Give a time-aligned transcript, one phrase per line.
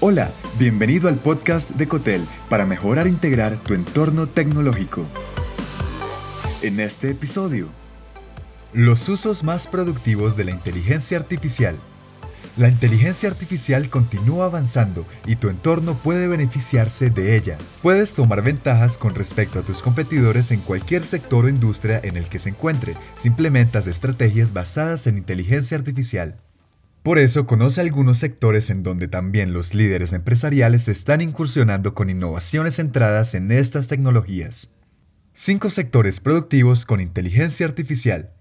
[0.00, 0.30] Hola,
[0.60, 5.04] bienvenido al podcast de Cotel para mejorar e integrar tu entorno tecnológico.
[6.62, 7.66] En este episodio,
[8.72, 11.76] los usos más productivos de la inteligencia artificial.
[12.56, 17.58] La inteligencia artificial continúa avanzando y tu entorno puede beneficiarse de ella.
[17.82, 22.28] Puedes tomar ventajas con respecto a tus competidores en cualquier sector o industria en el
[22.28, 26.36] que se encuentre si implementas estrategias basadas en inteligencia artificial.
[27.08, 32.76] Por eso conoce algunos sectores en donde también los líderes empresariales están incursionando con innovaciones
[32.76, 34.74] centradas en estas tecnologías.
[35.32, 38.34] Cinco sectores productivos con inteligencia artificial.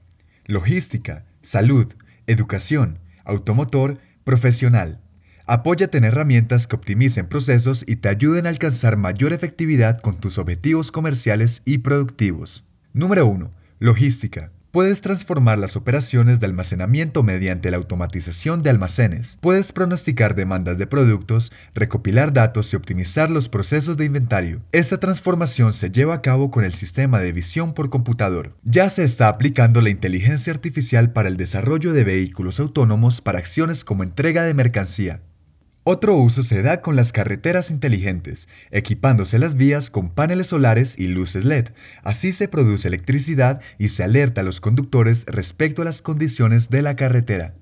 [0.44, 1.88] Logística, salud,
[2.26, 5.00] educación, automotor, profesional.
[5.46, 10.38] Apóyate en herramientas que optimicen procesos y te ayuden a alcanzar mayor efectividad con tus
[10.38, 12.68] objetivos comerciales y productivos.
[12.92, 13.50] Número 1.
[13.80, 14.52] Logística.
[14.72, 19.38] Puedes transformar las operaciones de almacenamiento mediante la automatización de almacenes.
[19.40, 24.62] Puedes pronosticar demandas de productos, recopilar datos y optimizar los procesos de inventario.
[24.74, 28.58] Esta transformación se lleva a cabo con el sistema de visión por computador.
[28.64, 33.86] Ya se está aplicando la inteligencia artificial para el desarrollo de vehículos autónomos para acciones
[33.86, 35.22] como entrega de mercancía,
[35.90, 41.08] otro uso se da con las carreteras inteligentes, equipándose las vías con paneles solares y
[41.08, 41.70] luces LED.
[42.04, 46.82] Así se produce electricidad y se alerta a los conductores respecto a las condiciones de
[46.82, 47.54] la carretera.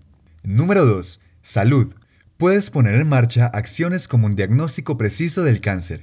[0.42, 1.20] Número 2.
[1.44, 1.94] Salud.
[2.38, 6.02] Puedes poner en marcha acciones como un diagnóstico preciso del cáncer,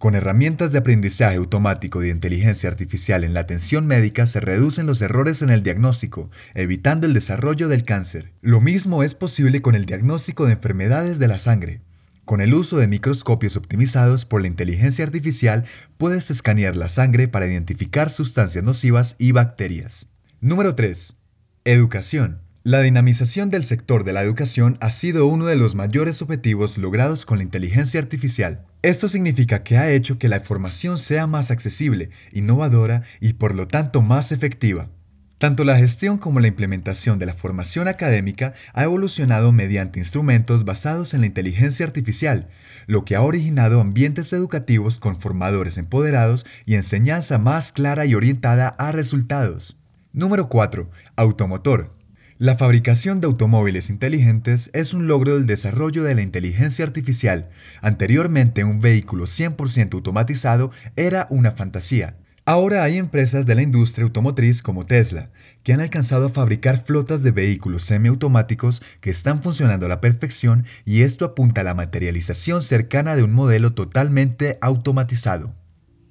[0.00, 5.02] con herramientas de aprendizaje automático de inteligencia artificial en la atención médica se reducen los
[5.02, 8.32] errores en el diagnóstico, evitando el desarrollo del cáncer.
[8.40, 11.82] Lo mismo es posible con el diagnóstico de enfermedades de la sangre.
[12.24, 15.66] Con el uso de microscopios optimizados por la inteligencia artificial,
[15.98, 20.08] puedes escanear la sangre para identificar sustancias nocivas y bacterias.
[20.40, 21.18] Número 3.
[21.66, 22.40] Educación.
[22.62, 27.26] La dinamización del sector de la educación ha sido uno de los mayores objetivos logrados
[27.26, 28.64] con la inteligencia artificial.
[28.82, 33.68] Esto significa que ha hecho que la información sea más accesible, innovadora y por lo
[33.68, 34.88] tanto más efectiva.
[35.36, 41.12] Tanto la gestión como la implementación de la formación académica ha evolucionado mediante instrumentos basados
[41.12, 42.48] en la inteligencia artificial,
[42.86, 48.68] lo que ha originado ambientes educativos con formadores empoderados y enseñanza más clara y orientada
[48.68, 49.78] a resultados.
[50.12, 50.90] Número 4.
[51.16, 51.99] Automotor.
[52.40, 57.50] La fabricación de automóviles inteligentes es un logro del desarrollo de la inteligencia artificial.
[57.82, 62.16] Anteriormente un vehículo 100% automatizado era una fantasía.
[62.46, 65.28] Ahora hay empresas de la industria automotriz como Tesla,
[65.62, 70.64] que han alcanzado a fabricar flotas de vehículos semiautomáticos que están funcionando a la perfección
[70.86, 75.54] y esto apunta a la materialización cercana de un modelo totalmente automatizado.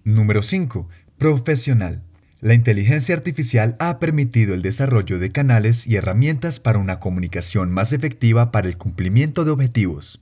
[0.04, 0.88] Número 5.
[1.18, 2.04] Profesional.
[2.42, 7.92] La inteligencia artificial ha permitido el desarrollo de canales y herramientas para una comunicación más
[7.92, 10.22] efectiva para el cumplimiento de objetivos.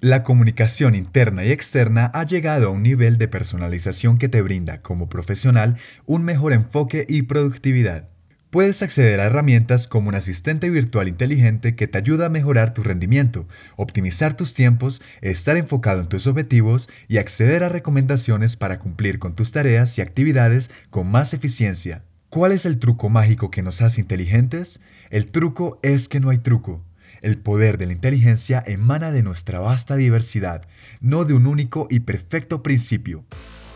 [0.00, 4.82] La comunicación interna y externa ha llegado a un nivel de personalización que te brinda
[4.82, 8.10] como profesional un mejor enfoque y productividad.
[8.50, 12.84] Puedes acceder a herramientas como un asistente virtual inteligente que te ayuda a mejorar tu
[12.84, 19.18] rendimiento, optimizar tus tiempos, estar enfocado en tus objetivos y acceder a recomendaciones para cumplir
[19.18, 22.04] con tus tareas y actividades con más eficiencia.
[22.30, 24.80] ¿Cuál es el truco mágico que nos hace inteligentes?
[25.10, 26.84] El truco es que no hay truco.
[27.22, 30.62] El poder de la inteligencia emana de nuestra vasta diversidad,
[31.00, 33.24] no de un único y perfecto principio.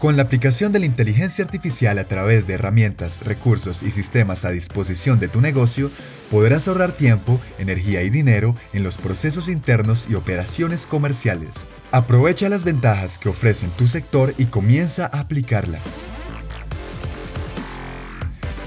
[0.01, 4.51] Con la aplicación de la inteligencia artificial a través de herramientas, recursos y sistemas a
[4.51, 5.91] disposición de tu negocio,
[6.31, 11.67] podrás ahorrar tiempo, energía y dinero en los procesos internos y operaciones comerciales.
[11.91, 15.81] Aprovecha las ventajas que ofrece tu sector y comienza a aplicarla.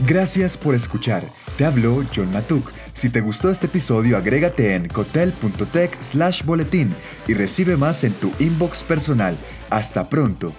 [0.06, 1.24] Gracias por escuchar.
[1.58, 2.72] Te habló John Matuk.
[2.94, 6.94] Si te gustó este episodio, agrégate en cotel.tech slash boletín
[7.28, 9.36] y recibe más en tu inbox personal.
[9.72, 10.54] Hasta pronto.